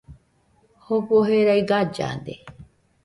Jofo 0.85 1.19
jerai 1.27 1.59
gallade 1.73 2.35